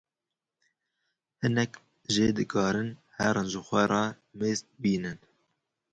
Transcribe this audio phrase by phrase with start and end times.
[1.41, 1.71] Hinek
[2.13, 4.03] jê dikarin herin ji xwe re
[4.39, 5.17] mêst bînin.